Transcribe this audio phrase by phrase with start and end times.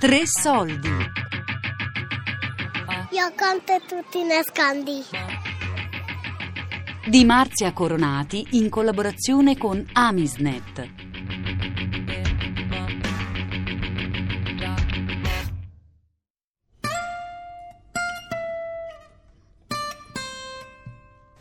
[0.00, 0.88] Tre soldi.
[3.10, 5.02] Io conto tutti i nascondi.
[7.06, 10.99] Di Marzia Coronati in collaborazione con Amisnet.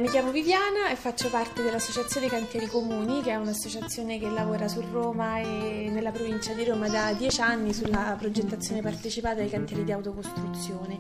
[0.09, 5.37] Chiamo Viviana e faccio parte dell'Associazione Cantieri Comuni, che è un'associazione che lavora su Roma
[5.37, 10.97] e nella provincia di Roma da dieci anni sulla progettazione partecipata dei cantieri di autocostruzione.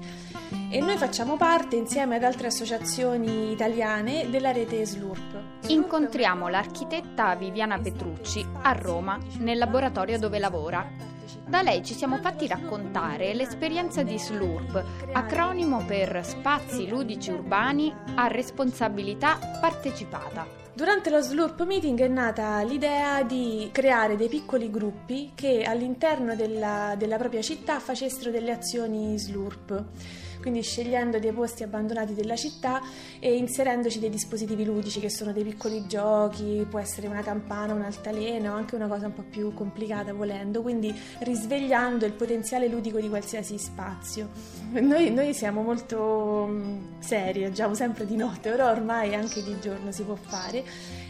[0.69, 5.67] E noi facciamo parte, insieme ad altre associazioni italiane, della rete SLURP.
[5.69, 11.08] Incontriamo l'architetta Viviana Petrucci a Roma, nel laboratorio dove lavora.
[11.49, 18.27] Da lei ci siamo fatti raccontare l'esperienza di SLURP, acronimo per Spazi Ludici Urbani a
[18.27, 20.45] Responsabilità Partecipata.
[20.71, 26.93] Durante lo Slurp Meeting è nata l'idea di creare dei piccoli gruppi che all'interno della,
[26.95, 29.85] della propria città facessero delle azioni Slurp
[30.39, 32.81] quindi scegliendo dei posti abbandonati della città
[33.19, 38.51] e inserendoci dei dispositivi ludici che sono dei piccoli giochi, può essere una campana, un'altalena
[38.51, 43.09] o anche una cosa un po' più complicata volendo, quindi risvegliando il potenziale ludico di
[43.09, 44.29] qualsiasi spazio.
[44.71, 46.47] Noi, noi siamo molto
[47.09, 50.63] mm, seri, agiamo sempre di notte, però ormai anche di giorno si può fare.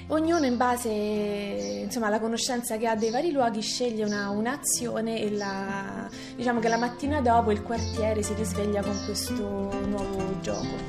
[0.08, 5.32] Ognuno in base insomma, alla conoscenza che ha dei vari luoghi sceglie una, un'azione e
[5.32, 9.44] la, diciamo che la mattina dopo il quartiere si risveglia con questo
[9.86, 10.88] nuovo gioco.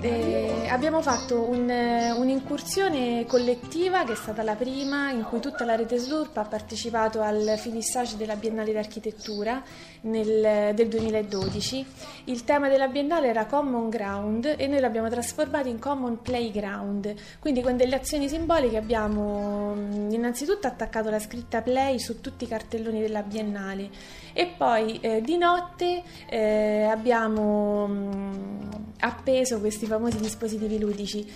[0.00, 5.74] E abbiamo fatto un, un'incursione collettiva che è stata la prima in cui tutta la
[5.74, 9.60] rete SLURP ha partecipato al finissage della Biennale d'Architettura
[10.02, 11.84] nel, del 2012.
[12.24, 17.60] Il tema della Biennale era Common Ground e noi l'abbiamo trasformato in Common Playground, quindi
[17.60, 19.74] con delle azioni simboliche abbiamo
[20.10, 23.90] innanzitutto attaccato la scritta Play su tutti i cartelloni della Biennale
[24.38, 26.00] e poi eh, di notte
[26.30, 31.28] eh, abbiamo mh, appeso questi famosi dispositivi ludici.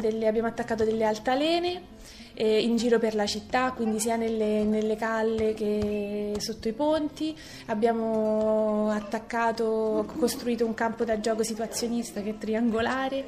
[0.00, 1.82] Delle, abbiamo attaccato delle altalene
[2.32, 7.36] eh, in giro per la città, quindi sia nelle, nelle, calle che sotto i ponti.
[7.66, 13.26] Abbiamo attaccato, costruito un campo da gioco situazionista che è triangolare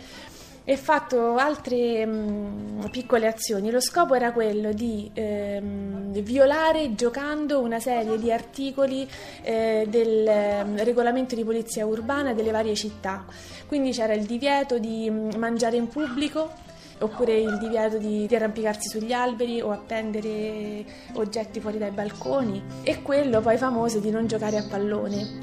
[0.64, 3.70] e fatto altre mh, piccole azioni.
[3.70, 9.08] Lo scopo era quello di ehm, violare giocando una serie di articoli
[9.42, 13.24] eh, del eh, regolamento di polizia urbana delle varie città.
[13.66, 16.68] Quindi c'era il divieto di mh, mangiare in pubblico
[17.00, 20.84] oppure il divieto di, di, arrampicarsi sugli alberi o appendere
[21.14, 25.38] oggetti fuori dai balconi e quello poi famoso di non giocare a pallone.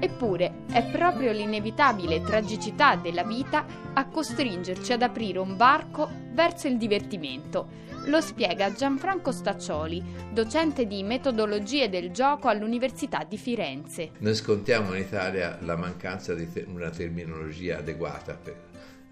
[0.00, 6.76] Eppure è proprio l'inevitabile tragicità della vita a costringerci ad aprire un varco verso il
[6.78, 7.80] divertimento.
[8.06, 14.10] Lo spiega Gianfranco Staccioli, docente di metodologie del gioco all'Università di Firenze.
[14.18, 18.56] Noi scontiamo in Italia la mancanza di una terminologia adeguata per,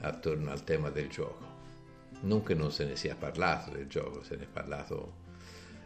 [0.01, 1.49] attorno al tema del gioco.
[2.23, 5.13] Non che non se ne sia parlato del gioco, se ne è parlato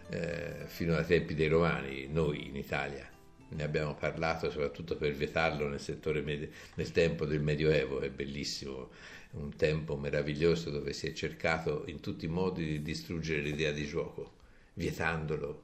[0.08, 3.06] eh, fino ai tempi dei romani, noi in Italia
[3.48, 5.80] ne abbiamo parlato soprattutto per vietarlo nel,
[6.24, 8.90] med- nel tempo del Medioevo, è bellissimo,
[9.32, 13.86] un tempo meraviglioso dove si è cercato in tutti i modi di distruggere l'idea di
[13.86, 14.32] gioco,
[14.74, 15.62] vietandolo.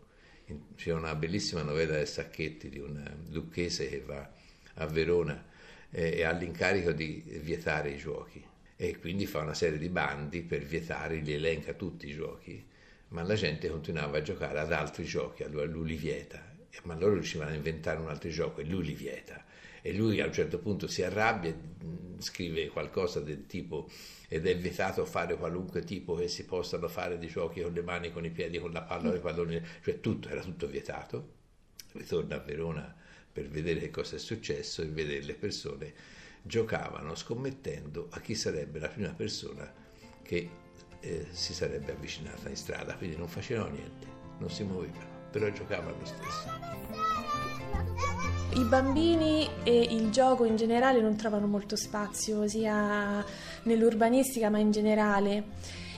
[0.74, 4.28] C'è una bellissima novella del Sacchetti di un lucchese che va
[4.74, 5.44] a Verona
[5.90, 8.44] eh, e ha l'incarico di vietare i giochi
[8.76, 12.64] e quindi fa una serie di bandi per vietare, li elenca tutti i giochi,
[13.08, 16.49] ma la gente continuava a giocare ad altri giochi, allora lui li vieta
[16.84, 19.44] ma loro riuscivano a inventare un altro gioco e lui li vieta.
[19.82, 21.54] E lui a un certo punto si arrabbia,
[22.18, 23.88] scrive qualcosa del tipo
[24.28, 28.12] ed è vietato fare qualunque tipo che si possano fare di giochi con le mani,
[28.12, 31.38] con i piedi, con la palla, con i palloni, cioè tutto, era tutto vietato.
[31.92, 32.94] Ritorna a Verona
[33.32, 35.94] per vedere che cosa è successo e vedere le persone
[36.42, 39.72] giocavano scommettendo a chi sarebbe la prima persona
[40.22, 40.48] che
[41.00, 44.06] eh, si sarebbe avvicinata in strada, quindi non facevano niente,
[44.38, 46.48] non si muovevano però giocava lo stesso.
[48.54, 53.24] I bambini e il gioco in generale non trovano molto spazio, sia
[53.62, 55.44] nell'urbanistica ma in generale.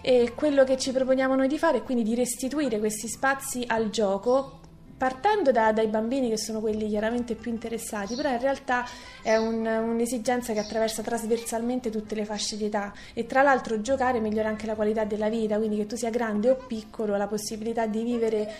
[0.02, 3.88] E quello che ci proponiamo noi di fare è quindi di restituire questi spazi al
[3.90, 4.60] gioco
[5.02, 8.86] partendo da, dai bambini che sono quelli chiaramente più interessati, però in realtà
[9.20, 14.20] è un, un'esigenza che attraversa trasversalmente tutte le fasce di età e tra l'altro giocare
[14.20, 17.86] migliora anche la qualità della vita, quindi che tu sia grande o piccolo, la possibilità
[17.86, 18.54] di vivere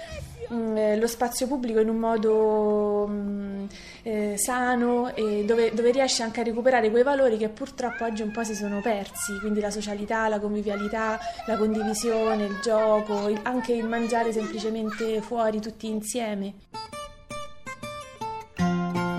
[0.48, 3.64] mh, mm, lo spazio pubblico in un modo mh, mm,
[4.02, 8.30] eh, sano e dove, dove, riesce anche a recuperare quei valori che purtroppo oggi un
[8.30, 13.72] po' si sono persi, quindi la socialità, la convivialità, la condivisione, il gioco, il, anche
[13.72, 16.31] il mangiare semplicemente fuori tutti insieme.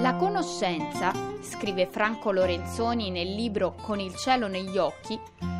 [0.01, 1.11] La conoscenza,
[1.41, 5.19] scrive Franco Lorenzoni nel libro Con il cielo negli occhi,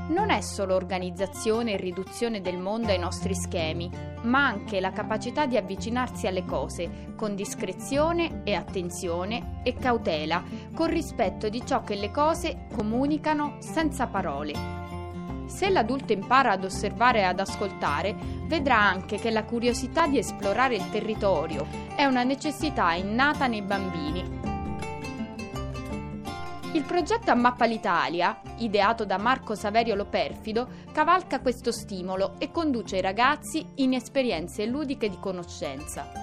[0.09, 3.89] non è solo organizzazione e riduzione del mondo ai nostri schemi,
[4.23, 10.87] ma anche la capacità di avvicinarsi alle cose con discrezione e attenzione e cautela, con
[10.87, 14.82] rispetto di ciò che le cose comunicano senza parole.
[15.45, 20.75] Se l'adulto impara ad osservare e ad ascoltare, vedrà anche che la curiosità di esplorare
[20.75, 24.43] il territorio è una necessità innata nei bambini
[26.73, 32.97] il progetto A Mappa l'Italia, ideato da Marco Saverio Loperfido, cavalca questo stimolo e conduce
[32.97, 36.22] i ragazzi in esperienze ludiche di conoscenza.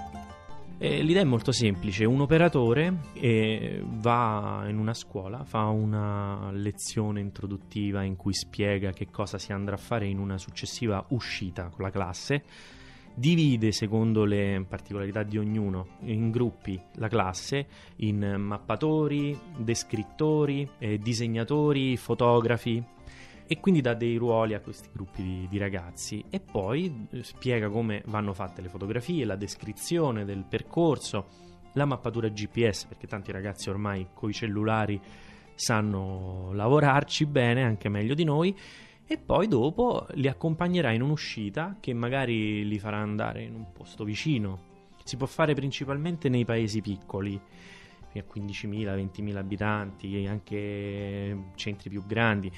[0.83, 7.21] Eh, l'idea è molto semplice, un operatore eh, va in una scuola, fa una lezione
[7.21, 11.85] introduttiva in cui spiega che cosa si andrà a fare in una successiva uscita con
[11.85, 12.45] la classe,
[13.15, 17.67] divide secondo le particolarità di ognuno in gruppi la classe
[17.97, 22.83] in mappatori, descrittori, eh, disegnatori, fotografi
[23.53, 27.69] e quindi dà dei ruoli a questi gruppi di, di, ragazzi e poi eh, spiega
[27.69, 31.27] come vanno fatte le fotografie, la descrizione del percorso,
[31.73, 35.01] la mappatura GPS perché tanti ragazzi ormai con i cellulari
[35.57, 38.57] sanno lavorarci bene, anche meglio di noi
[39.05, 44.05] e poi dopo li accompagnerà in un'uscita che magari li farà andare in un posto
[44.05, 44.69] vicino.
[45.03, 47.41] Si può fare principalmente nei paesi piccoli,
[48.19, 52.51] a 15.000, 20.000 abitanti, anche centri più grandi.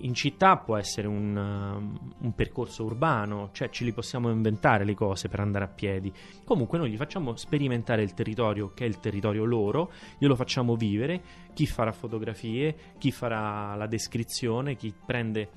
[0.00, 5.28] In città può essere un, un, percorso urbano, cioè ce li possiamo inventare le cose
[5.28, 6.12] per andare a piedi.
[6.44, 11.22] Comunque noi gli facciamo sperimentare il territorio che è il territorio loro, glielo facciamo vivere,
[11.54, 15.50] chi farà fotografie, chi farà la descrizione, chi prende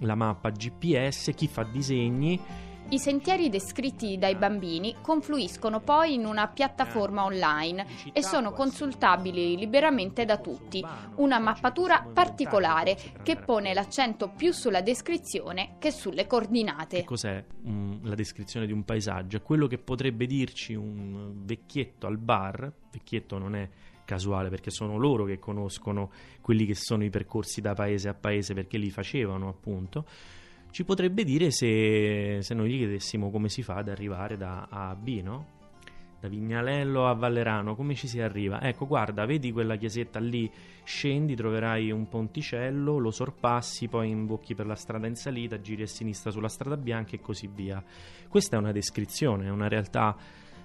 [0.00, 2.40] la mappa GPS, chi fa disegni.
[2.88, 10.24] I sentieri descritti dai bambini confluiscono poi in una piattaforma online e sono consultabili liberamente
[10.24, 10.84] da tutti.
[11.16, 16.98] Una mappatura particolare che pone l'accento più sulla descrizione che sulle coordinate.
[16.98, 19.38] Che cos'è um, la descrizione di un paesaggio?
[19.38, 23.68] È quello che potrebbe dirci un vecchietto al bar, vecchietto non è
[24.04, 28.54] casuale perché sono loro che conoscono quelli che sono i percorsi da paese a paese
[28.54, 30.06] perché li facevano appunto
[30.76, 34.90] ci potrebbe dire se, se noi gli chiedessimo come si fa ad arrivare da A
[34.90, 35.46] a B no?
[36.20, 40.52] da Vignalello a Vallerano come ci si arriva ecco guarda vedi quella chiesetta lì
[40.84, 45.86] scendi troverai un ponticello lo sorpassi poi imbocchi per la strada in salita giri a
[45.86, 47.82] sinistra sulla strada bianca e così via
[48.28, 50.14] questa è una descrizione è una realtà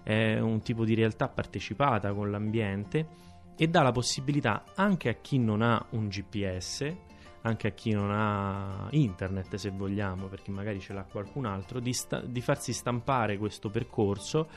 [0.04, 3.08] è un tipo di realtà partecipata con l'ambiente
[3.56, 6.96] e dà la possibilità anche a chi non ha un GPS,
[7.42, 11.94] anche a chi non ha internet se vogliamo, perché magari ce l'ha qualcun altro, di,
[11.94, 14.48] sta- di farsi stampare questo percorso,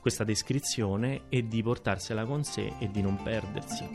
[0.00, 3.88] questa descrizione e di portarsela con sé e di non perdersi.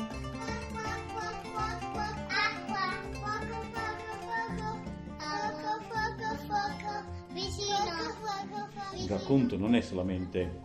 [8.95, 10.61] Un racconto non è solamente,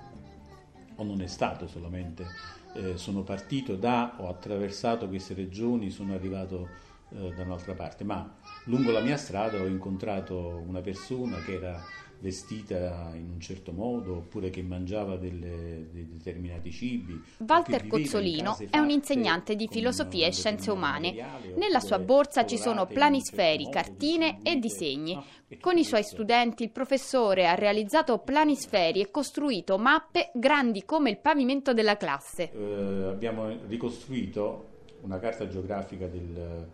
[0.96, 6.68] o non è stato solamente eh, sono partito da, ho attraversato queste regioni, sono arrivato
[7.10, 11.82] eh, da un'altra parte, ma lungo la mia strada ho incontrato una persona che era
[12.20, 17.20] vestita in un certo modo oppure che mangiava delle, dei determinati cibi.
[17.38, 21.14] Walter Cozzolino è un insegnante di filosofia e scienze umane.
[21.56, 25.16] Nella sua borsa ci sono planisferi, cartine e disegni.
[25.60, 31.18] Con i suoi studenti il professore ha realizzato planisferi e costruito mappe grandi come il
[31.18, 32.50] pavimento della classe.
[32.50, 36.66] Eh, abbiamo ricostruito una carta geografica del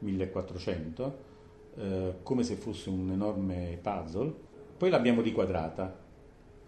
[0.00, 1.28] 1400
[1.76, 4.32] eh, come se fosse un enorme puzzle
[4.76, 6.08] poi l'abbiamo riquadrata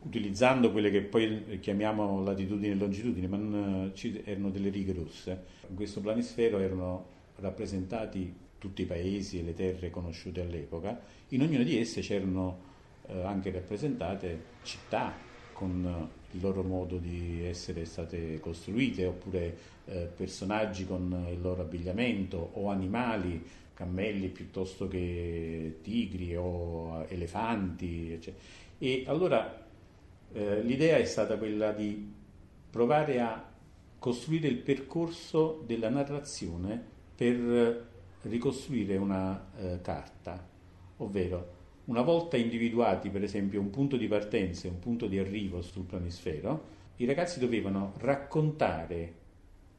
[0.04, 3.92] utilizzando quelle che poi chiamiamo latitudini e longitudini, ma non,
[4.24, 5.44] erano delle righe rosse.
[5.68, 11.64] In questo planisfero erano rappresentati tutti i paesi e le terre conosciute all'epoca, in ognuna
[11.64, 12.70] di esse c'erano
[13.06, 15.14] eh, anche rappresentate città
[15.52, 22.50] con il loro modo di essere state costruite, oppure eh, personaggi con il loro abbigliamento
[22.54, 23.42] o animali
[23.74, 28.12] cammelli piuttosto che tigri o elefanti.
[28.12, 28.44] Eccetera.
[28.78, 29.66] E allora
[30.32, 32.10] eh, l'idea è stata quella di
[32.70, 33.50] provare a
[33.98, 36.82] costruire il percorso della narrazione
[37.14, 37.90] per
[38.22, 40.44] ricostruire una eh, carta,
[40.96, 45.62] ovvero Una volta individuati, per esempio, un punto di partenza e un punto di arrivo
[45.62, 46.64] sul planisfero,
[46.96, 49.14] i ragazzi dovevano raccontare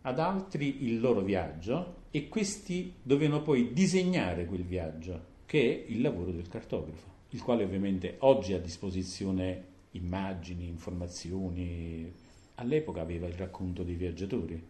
[0.02, 6.02] ad altri il loro viaggio e questi dovevano poi disegnare quel viaggio, che è il
[6.02, 12.12] lavoro del cartografo, il quale ovviamente oggi ha a disposizione immagini, informazioni,
[12.56, 14.62] all'epoca aveva il racconto dei viaggiatori.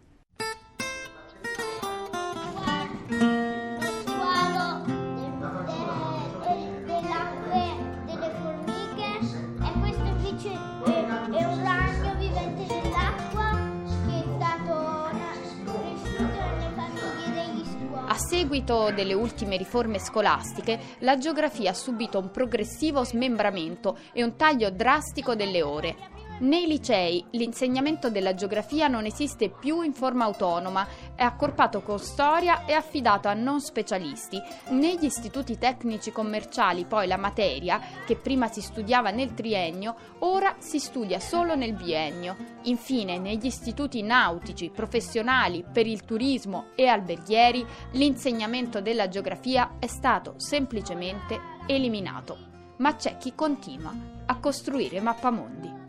[18.53, 24.69] Seguito delle ultime riforme scolastiche, la geografia ha subito un progressivo smembramento e un taglio
[24.69, 25.95] drastico delle ore.
[26.41, 30.85] Nei licei l'insegnamento della geografia non esiste più in forma autonoma,
[31.23, 34.41] è accorpato con storia e affidato a non specialisti.
[34.69, 40.79] Negli istituti tecnici commerciali poi la materia, che prima si studiava nel triennio, ora si
[40.79, 42.35] studia solo nel biennio.
[42.63, 50.33] Infine negli istituti nautici, professionali, per il turismo e alberghieri, l'insegnamento della geografia è stato
[50.37, 52.37] semplicemente eliminato.
[52.77, 53.93] Ma c'è chi continua
[54.25, 55.83] a costruire mappamondi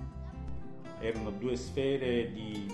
[1.00, 2.66] erano due sfere di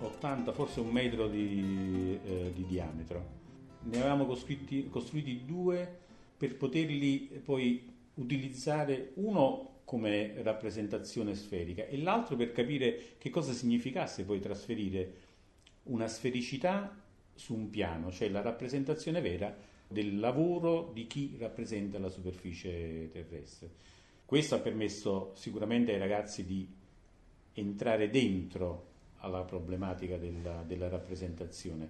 [0.00, 3.38] 80, forse un metro di, eh, di diametro.
[3.82, 5.98] Ne avevamo costruiti, costruiti due
[6.36, 14.24] per poterli poi utilizzare uno come rappresentazione sferica e l'altro per capire che cosa significasse
[14.24, 15.12] poi trasferire
[15.84, 16.96] una sfericità
[17.34, 19.54] su un piano, cioè la rappresentazione vera
[19.88, 23.70] del lavoro di chi rappresenta la superficie terrestre.
[24.24, 26.68] Questo ha permesso sicuramente ai ragazzi di
[27.54, 28.89] entrare dentro
[29.20, 31.88] alla problematica della, della rappresentazione.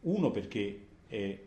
[0.00, 1.38] Uno perché è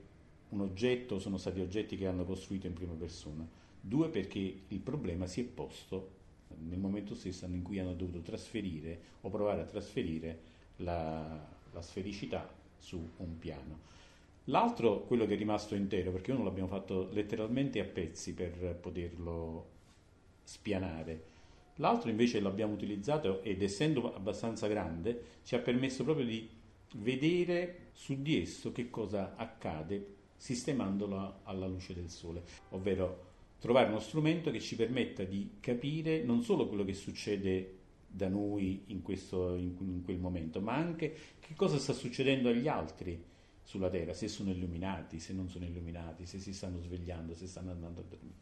[0.49, 3.47] un oggetto, sono stati oggetti che hanno costruito in prima persona.
[3.79, 6.21] Due perché il problema si è posto
[6.67, 10.39] nel momento stesso in cui hanno dovuto trasferire o provare a trasferire
[10.77, 12.47] la, la sfericità
[12.77, 13.91] su un piano.
[14.45, 19.69] L'altro, quello che è rimasto intero, perché uno l'abbiamo fatto letteralmente a pezzi per poterlo
[20.43, 21.31] spianare,
[21.77, 26.47] L'altro invece l'abbiamo utilizzato ed essendo abbastanza grande ci ha permesso proprio di
[26.95, 33.99] vedere su di esso che cosa accade sistemandolo alla luce del sole, ovvero trovare uno
[33.99, 37.77] strumento che ci permetta di capire non solo quello che succede
[38.07, 43.23] da noi in, questo, in, quel momento, ma anche che cosa sta succedendo agli altri
[43.63, 47.71] sulla Terra, se sono illuminati, se non sono illuminati, se si stanno svegliando, se stanno
[47.71, 48.35] andando a dormire,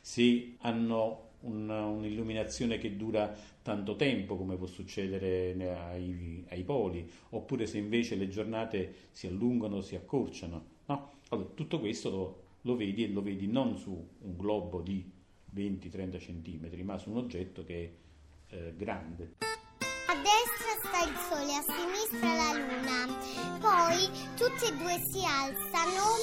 [0.00, 7.66] se hanno una, un'illuminazione che dura tanto tempo come può succedere ai, ai, poli, oppure
[7.66, 10.64] se invece le giornate si allungano si accorciano.
[10.86, 11.12] No?
[11.28, 15.04] Allora, tutto questo lo, lo vedi e lo vedi non su un globo di
[15.54, 17.94] 20-30 cm, ma su un oggetto che
[18.46, 19.34] è eh, grande.
[20.08, 22.98] A destra sta il sole, a sinistra la luna.
[23.60, 26.16] Poi tutti e due si alzano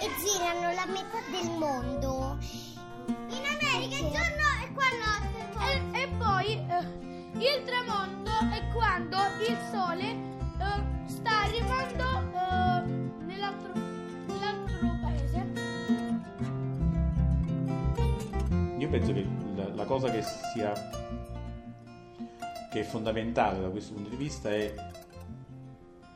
[0.00, 2.77] e girano la metà del mondo.
[7.38, 9.16] Il tramonto è quando
[9.48, 12.04] il sole eh, sta arrivando
[12.34, 12.82] eh,
[13.24, 13.72] nell'altro,
[14.26, 15.46] nell'altro paese.
[18.78, 20.72] Io penso che la, la cosa che sia
[22.70, 24.74] che è fondamentale da questo punto di vista è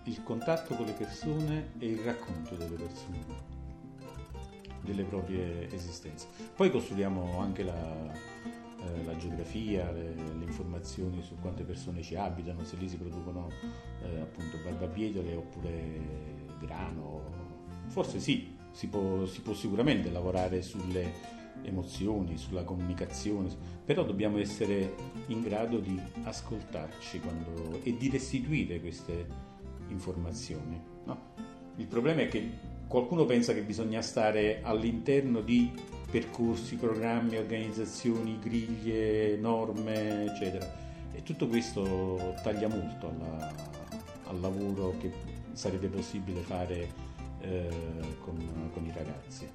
[0.04, 3.50] il contatto con le persone e il racconto delle persone
[4.80, 6.26] delle proprie esistenze.
[6.56, 8.10] Poi costruiamo anche la,
[8.84, 13.48] eh, la geografia, le, le, informazioni su quante persone ci abitano, se lì si producono
[14.02, 16.00] eh, appunto barbabietole oppure
[16.60, 17.40] grano.
[17.86, 23.48] Forse sì, si può, si può sicuramente lavorare sulle emozioni, sulla comunicazione,
[23.84, 24.94] però dobbiamo essere
[25.26, 29.26] in grado di ascoltarci quando, e di restituire queste
[29.88, 30.80] informazioni.
[31.04, 31.30] No?
[31.76, 35.70] Il problema è che qualcuno pensa che bisogna stare all'interno di
[36.12, 40.70] percorsi, programmi, organizzazioni, griglie, norme, eccetera.
[41.10, 43.50] E tutto questo taglia molto alla,
[44.24, 45.10] al lavoro che
[45.52, 46.92] sarebbe possibile fare
[47.40, 47.68] eh,
[48.20, 49.48] con, con i ragazzi.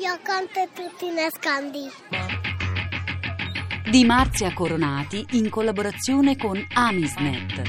[0.00, 2.23] Io conto tutti i nascondi.
[3.88, 7.62] Di Marzia Coronati in collaborazione con Amisnet.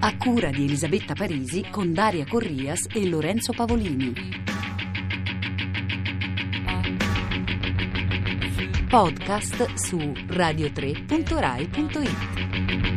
[0.00, 4.42] A cura di Elisabetta Parisi con Daria Corrias e Lorenzo Pavolini.
[8.94, 12.93] podcast su radio3.rai.it.